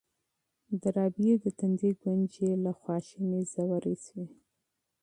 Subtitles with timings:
[0.81, 3.17] د رابعې د تندي ګونځې له غوسې
[3.53, 4.27] ژورې شوې.